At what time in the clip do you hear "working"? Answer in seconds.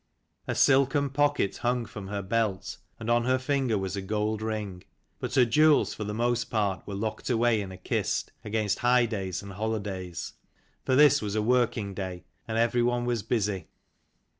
11.43-11.93